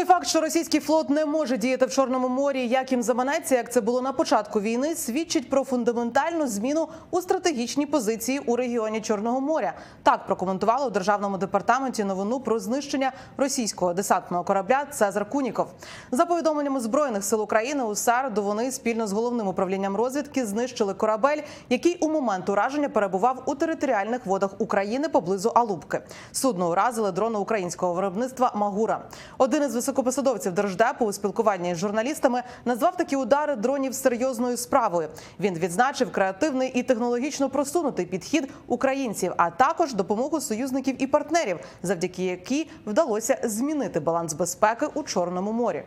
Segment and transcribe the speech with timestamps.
[0.00, 3.72] Той факт, що російський флот не може діяти в Чорному морі, як їм заманеться, як
[3.72, 9.40] це було на початку війни, свідчить про фундаментальну зміну у стратегічній позиції у регіоні Чорного
[9.40, 9.72] моря.
[10.02, 15.66] Так прокоментували у державному департаменті новину про знищення російського десантного корабля Цезар Куніков.
[16.10, 21.42] За повідомленнями збройних сил України у середу вони спільно з головним управлінням розвідки знищили корабель,
[21.68, 26.00] який у момент ураження перебував у територіальних водах України поблизу Алубки.
[26.32, 29.04] Судно уразили дрони українського виробництва Магура.
[29.38, 35.08] Один із високопосадовців держдепу у спілкуванні з журналістами назвав такі удари дронів серйозною справою.
[35.40, 42.24] Він відзначив креативний і технологічно просунутий підхід українців, а також допомогу союзників і партнерів, завдяки
[42.24, 45.82] якій вдалося змінити баланс безпеки у Чорному морі.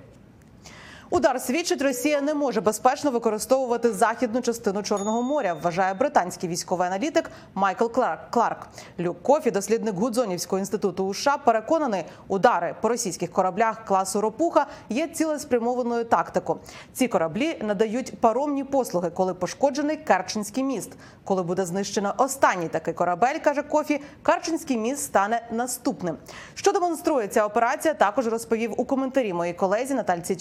[1.10, 7.32] Удар свідчить, Росія не може безпечно використовувати західну частину Чорного моря, вважає британський військовий аналітик
[7.54, 8.32] Майкл Кларк.
[8.32, 8.68] Кларк.
[9.00, 16.06] Люк Кофі, дослідник Гудзонівського інституту США, переконаний, удари по російських кораблях класу Ропуха є цілеспрямованою
[16.06, 16.60] тактикою.
[16.94, 20.92] Ці кораблі надають паромні послуги, коли пошкоджений Керченський міст.
[21.24, 26.18] Коли буде знищено останній такий корабель, каже Кофі, Керченський міст стане наступним.
[26.56, 30.36] Що демонструє ця операція, також розповів у коментарі моїй колезі Натальці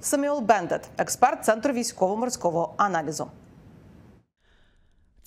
[0.00, 3.30] Семюел Бендетт, експерт центру військово-морського аналізу.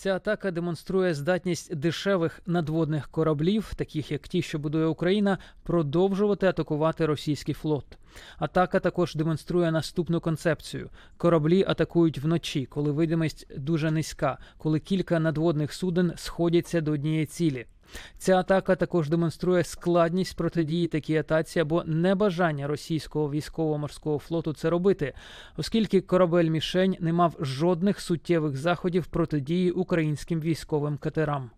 [0.03, 7.05] Ця атака демонструє здатність дешевих надводних кораблів, таких як ті, що будує Україна, продовжувати атакувати
[7.05, 7.85] російський флот.
[8.37, 15.73] Атака також демонструє наступну концепцію: кораблі атакують вночі, коли видимість дуже низька, коли кілька надводних
[15.73, 17.65] суден сходяться до однієї цілі.
[18.17, 25.13] Ця атака також демонструє складність протидії такій атаці або небажання російського військово-морського флоту це робити,
[25.57, 31.49] оскільки корабель мішень не мав жодних суттєвих заходів протидії українським військовим катерам.